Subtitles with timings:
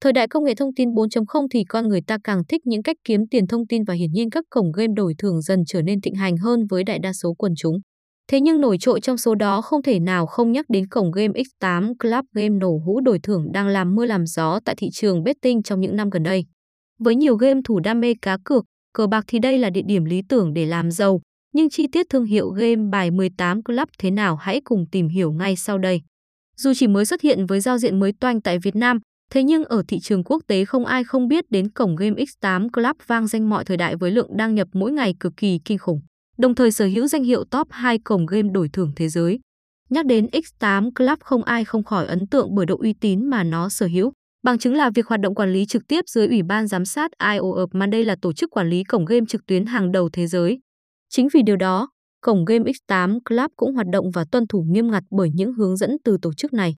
[0.00, 2.96] Thời đại công nghệ thông tin 4.0 thì con người ta càng thích những cách
[3.04, 6.00] kiếm tiền thông tin và hiển nhiên các cổng game đổi thưởng dần trở nên
[6.00, 7.76] thịnh hành hơn với đại đa số quần chúng.
[8.30, 11.32] Thế nhưng nổi trội trong số đó không thể nào không nhắc đến cổng game
[11.60, 15.22] X8 Club game nổ hũ đổi thưởng đang làm mưa làm gió tại thị trường
[15.22, 16.44] betting trong những năm gần đây.
[16.98, 20.04] Với nhiều game thủ đam mê cá cược, cờ bạc thì đây là địa điểm
[20.04, 21.20] lý tưởng để làm giàu,
[21.54, 25.32] nhưng chi tiết thương hiệu game bài 18 Club thế nào hãy cùng tìm hiểu
[25.32, 26.00] ngay sau đây.
[26.56, 28.98] Dù chỉ mới xuất hiện với giao diện mới toanh tại Việt Nam,
[29.30, 32.68] thế nhưng ở thị trường quốc tế không ai không biết đến cổng game X8
[32.70, 35.78] Club vang danh mọi thời đại với lượng đăng nhập mỗi ngày cực kỳ kinh
[35.78, 36.00] khủng,
[36.38, 39.40] đồng thời sở hữu danh hiệu top 2 cổng game đổi thưởng thế giới.
[39.90, 43.44] Nhắc đến X8 Club không ai không khỏi ấn tượng bởi độ uy tín mà
[43.44, 44.12] nó sở hữu.
[44.42, 47.10] Bằng chứng là việc hoạt động quản lý trực tiếp dưới Ủy ban Giám sát
[47.32, 50.26] IO mà đây là tổ chức quản lý cổng game trực tuyến hàng đầu thế
[50.26, 50.58] giới.
[51.08, 51.88] Chính vì điều đó,
[52.20, 55.76] cổng game X8 Club cũng hoạt động và tuân thủ nghiêm ngặt bởi những hướng
[55.76, 56.74] dẫn từ tổ chức này.